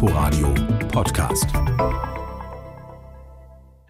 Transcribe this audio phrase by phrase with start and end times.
[0.00, 0.54] Inforadio
[0.92, 1.46] Podcast.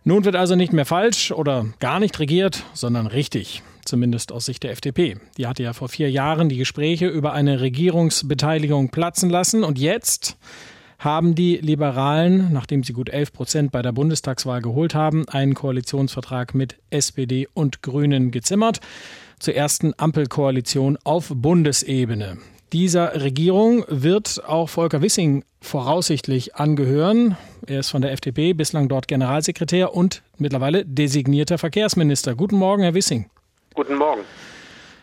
[0.04, 3.62] Nun wird also nicht mehr falsch oder gar nicht regiert, sondern richtig.
[3.84, 5.18] Zumindest aus Sicht der FDP.
[5.36, 9.64] Die hatte ja vor vier Jahren die Gespräche über eine Regierungsbeteiligung platzen lassen.
[9.64, 10.38] Und jetzt
[10.98, 16.54] haben die Liberalen, nachdem sie gut 11 Prozent bei der Bundestagswahl geholt haben, einen Koalitionsvertrag
[16.54, 18.80] mit SPD und Grünen gezimmert
[19.38, 22.38] zur ersten Ampelkoalition auf Bundesebene.
[22.72, 27.38] Dieser Regierung wird auch Volker Wissing voraussichtlich angehören.
[27.66, 32.34] Er ist von der FDP, bislang dort Generalsekretär und mittlerweile designierter Verkehrsminister.
[32.34, 33.30] Guten Morgen, Herr Wissing.
[33.74, 34.20] Guten Morgen.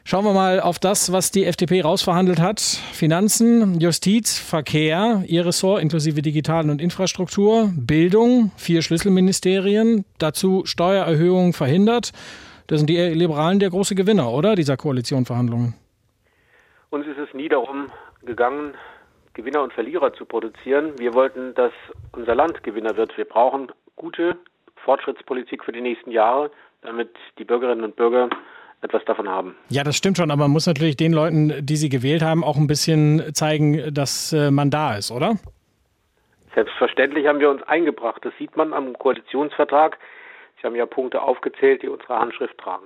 [0.04, 2.62] Schauen wir mal auf das, was die FDP rausverhandelt hat.
[2.62, 12.12] Finanzen, Justiz, Verkehr, Ihr Ressort inklusive Digitalen und Infrastruktur, Bildung, vier Schlüsselministerien, dazu Steuererhöhungen verhindert.
[12.68, 15.73] Das sind die Liberalen der große Gewinner, oder, dieser Koalitionverhandlungen?
[16.95, 17.91] Uns ist es nie darum
[18.23, 18.73] gegangen,
[19.34, 20.98] Gewinner und Verlierer zu produzieren.
[20.98, 21.73] Wir wollten, dass
[22.13, 23.18] unser Land Gewinner wird.
[23.18, 24.38] Wir brauchen gute
[24.77, 26.51] Fortschrittspolitik für die nächsten Jahre,
[26.84, 28.29] damit die Bürgerinnen und Bürger
[28.79, 29.57] etwas davon haben.
[29.68, 32.55] Ja, das stimmt schon, aber man muss natürlich den Leuten, die sie gewählt haben, auch
[32.55, 35.35] ein bisschen zeigen, dass äh, man da ist, oder?
[36.54, 38.23] Selbstverständlich haben wir uns eingebracht.
[38.23, 39.98] Das sieht man am Koalitionsvertrag.
[40.62, 42.85] Sie haben ja Punkte aufgezählt, die unsere Handschrift tragen.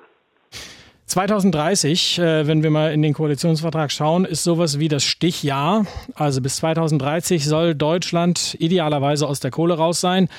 [1.09, 5.88] 2030, äh, wenn wir mal in den Koalitionsvertrag schauen, ist sowas wie das Stichjahr.
[6.13, 10.30] Also bis 2030 soll Deutschland idealerweise aus der Kohle raus sein.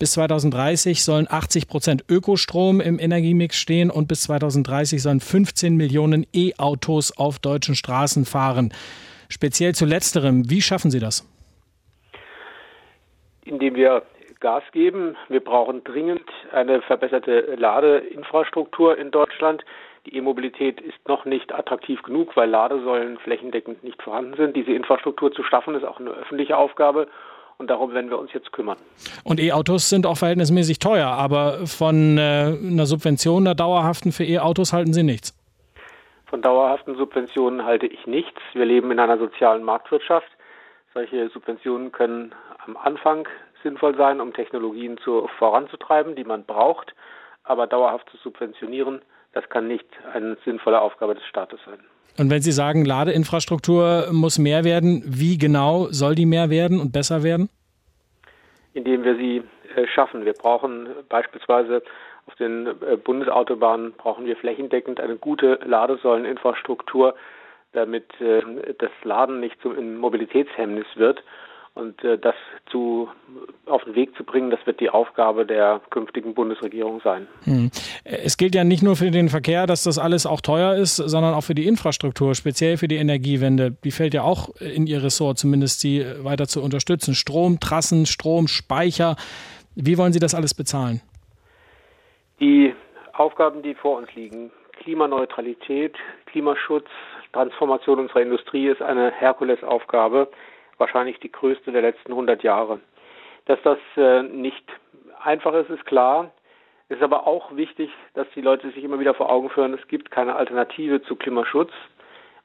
[0.00, 6.26] Bis 2030 sollen 80 Prozent Ökostrom im Energiemix stehen und bis 2030 sollen 15 Millionen
[6.34, 8.72] E-Autos auf deutschen Straßen fahren.
[9.28, 11.24] Speziell zu letzterem, wie schaffen Sie das?
[13.44, 14.02] Indem wir
[14.40, 15.16] Gas geben.
[15.28, 19.64] Wir brauchen dringend eine verbesserte Ladeinfrastruktur in Deutschland.
[20.06, 24.56] Die E-Mobilität ist noch nicht attraktiv genug, weil Ladesäulen flächendeckend nicht vorhanden sind.
[24.56, 27.08] Diese Infrastruktur zu schaffen, ist auch eine öffentliche Aufgabe.
[27.58, 28.76] Und darum werden wir uns jetzt kümmern.
[29.24, 34.72] Und E-Autos sind auch verhältnismäßig teuer, aber von äh, einer Subvention, einer dauerhaften für E-Autos
[34.72, 35.34] halten Sie nichts?
[36.26, 38.40] Von dauerhaften Subventionen halte ich nichts.
[38.52, 40.28] Wir leben in einer sozialen Marktwirtschaft.
[40.92, 43.26] Solche Subventionen können am Anfang
[43.62, 46.94] sinnvoll sein, um Technologien zu, voranzutreiben, die man braucht.
[47.42, 49.00] Aber dauerhaft zu subventionieren,
[49.36, 51.78] das kann nicht eine sinnvolle Aufgabe des Staates sein.
[52.18, 56.90] Und wenn Sie sagen, Ladeinfrastruktur muss mehr werden, wie genau soll die mehr werden und
[56.90, 57.50] besser werden?
[58.72, 59.42] Indem wir sie
[59.74, 60.24] äh, schaffen.
[60.24, 61.82] Wir brauchen beispielsweise
[62.26, 67.14] auf den äh, Bundesautobahnen brauchen wir flächendeckend eine gute Ladesäuleninfrastruktur,
[67.74, 68.40] damit äh,
[68.78, 71.22] das Laden nicht zum Mobilitätshemmnis wird.
[71.76, 72.34] Und äh, das
[72.70, 73.10] zu,
[73.66, 77.28] auf den Weg zu bringen, das wird die Aufgabe der künftigen Bundesregierung sein.
[77.44, 77.70] Hm.
[78.02, 81.34] Es gilt ja nicht nur für den Verkehr, dass das alles auch teuer ist, sondern
[81.34, 83.72] auch für die Infrastruktur, speziell für die Energiewende.
[83.84, 87.14] Die fällt ja auch in Ihr Ressort, zumindest sie weiter zu unterstützen.
[87.14, 89.16] Strom, Trassen, Strom, Speicher.
[89.74, 91.02] Wie wollen Sie das alles bezahlen?
[92.40, 92.74] Die
[93.12, 95.94] Aufgaben, die vor uns liegen, Klimaneutralität,
[96.24, 96.88] Klimaschutz,
[97.34, 100.28] Transformation unserer Industrie ist eine Herkulesaufgabe
[100.78, 102.80] wahrscheinlich die größte der letzten 100 Jahre.
[103.46, 104.64] Dass das äh, nicht
[105.22, 106.32] einfach ist, ist klar.
[106.88, 109.88] Es ist aber auch wichtig, dass die Leute sich immer wieder vor Augen führen, es
[109.88, 111.72] gibt keine Alternative zu Klimaschutz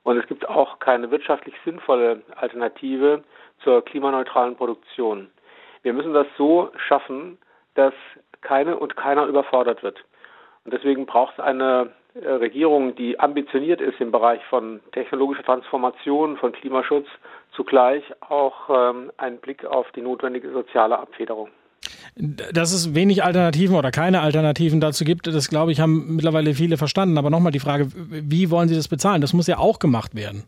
[0.04, 3.24] und es gibt auch keine wirtschaftlich sinnvolle Alternative
[3.64, 5.30] zur klimaneutralen Produktion.
[5.84, 7.38] Wir müssen das so schaffen,
[7.76, 7.94] dass
[8.42, 10.04] keine und keiner überfordert wird.
[10.64, 16.38] Und deswegen braucht es eine äh, Regierung, die ambitioniert ist im Bereich von technologischer Transformation,
[16.38, 17.08] von Klimaschutz,
[17.56, 21.50] zugleich auch ähm, einen Blick auf die notwendige soziale Abfederung.
[22.16, 26.78] Dass es wenig Alternativen oder keine Alternativen dazu gibt, das glaube ich, haben mittlerweile viele
[26.78, 27.18] verstanden.
[27.18, 29.22] Aber nochmal die Frage, wie wollen Sie das bezahlen?
[29.22, 30.44] Das muss ja auch gemacht werden.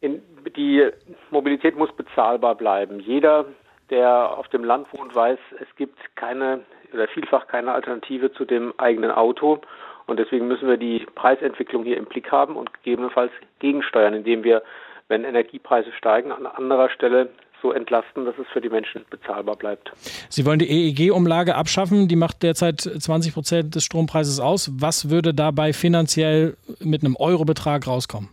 [0.00, 0.22] In,
[0.56, 0.88] die
[1.30, 3.00] Mobilität muss bezahlbar bleiben.
[3.00, 3.44] Jeder,
[3.90, 6.60] der auf dem Land wohnt, weiß, es gibt keine
[6.94, 9.60] oder vielfach keine Alternative zu dem eigenen Auto.
[10.06, 14.62] Und deswegen müssen wir die Preisentwicklung hier im Blick haben und gegebenenfalls gegensteuern, indem wir,
[15.08, 17.30] wenn Energiepreise steigen, an anderer Stelle
[17.62, 19.92] so entlasten, dass es für die Menschen bezahlbar bleibt.
[20.28, 22.08] Sie wollen die EEG-Umlage abschaffen.
[22.08, 24.70] Die macht derzeit 20 Prozent des Strompreises aus.
[24.80, 28.30] Was würde dabei finanziell mit einem Eurobetrag rauskommen?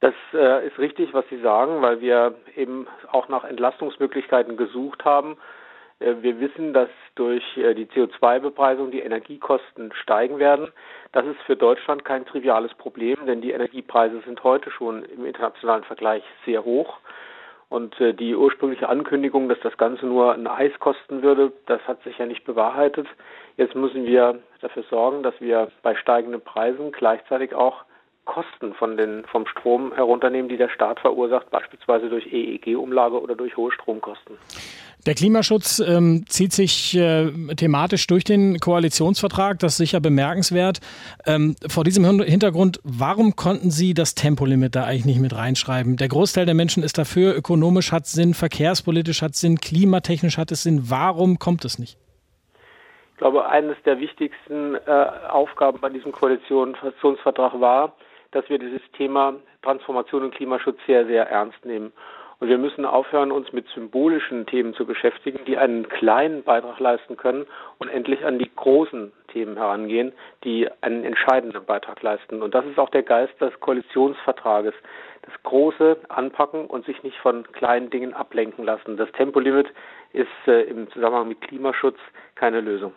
[0.00, 5.36] Das äh, ist richtig, was Sie sagen, weil wir eben auch nach Entlastungsmöglichkeiten gesucht haben.
[6.00, 10.68] Äh, wir wissen, dass durch äh, die CO2-Bepreisung die Energiekosten steigen werden.
[11.12, 15.84] Das ist für Deutschland kein triviales Problem, denn die Energiepreise sind heute schon im internationalen
[15.84, 16.98] Vergleich sehr hoch.
[17.68, 22.02] Und äh, die ursprüngliche Ankündigung, dass das Ganze nur ein Eis kosten würde, das hat
[22.02, 23.06] sich ja nicht bewahrheitet.
[23.56, 27.84] Jetzt müssen wir dafür sorgen, dass wir bei steigenden Preisen gleichzeitig auch
[28.30, 33.56] Kosten von den, vom Strom herunternehmen, die der Staat verursacht, beispielsweise durch EEG-Umlage oder durch
[33.56, 34.36] hohe Stromkosten.
[35.04, 39.58] Der Klimaschutz ähm, zieht sich äh, thematisch durch den Koalitionsvertrag.
[39.58, 40.78] Das ist sicher bemerkenswert.
[41.26, 45.96] Ähm, vor diesem Hintergrund, warum konnten Sie das Tempolimit da eigentlich nicht mit reinschreiben?
[45.96, 47.34] Der Großteil der Menschen ist dafür.
[47.34, 50.82] Ökonomisch hat Sinn, verkehrspolitisch hat Sinn, klimatechnisch hat es Sinn.
[50.88, 51.98] Warum kommt es nicht?
[53.14, 57.96] Ich glaube, eines der wichtigsten äh, Aufgaben bei diesem Koalitionsvertrag war,
[58.32, 61.92] dass wir dieses Thema Transformation und Klimaschutz sehr, sehr ernst nehmen.
[62.40, 67.18] Und wir müssen aufhören, uns mit symbolischen Themen zu beschäftigen, die einen kleinen Beitrag leisten
[67.18, 67.46] können
[67.78, 70.12] und endlich an die großen Themen herangehen,
[70.42, 72.40] die einen entscheidenden Beitrag leisten.
[72.40, 74.72] Und das ist auch der Geist des Koalitionsvertrages.
[75.20, 78.96] Das große anpacken und sich nicht von kleinen Dingen ablenken lassen.
[78.96, 79.68] Das Tempolimit
[80.14, 81.98] ist äh, im Zusammenhang mit Klimaschutz
[82.36, 82.94] keine Lösung.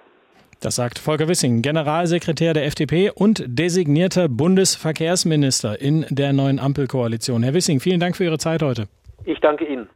[0.63, 7.43] Das sagt Volker Wissing, Generalsekretär der FDP und designierter Bundesverkehrsminister in der neuen Ampelkoalition.
[7.43, 8.87] Herr Wissing, vielen Dank für Ihre Zeit heute.
[9.25, 9.89] Ich danke Ihnen.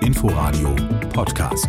[0.00, 0.76] Inforadio
[1.12, 1.66] Podcast.